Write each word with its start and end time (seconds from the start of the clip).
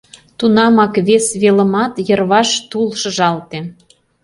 Тунамак 0.37 0.93
вес 1.07 1.25
велымат 1.41 1.93
йырваш 2.07 2.49
тул 2.69 2.87
шыжалте. 3.01 3.59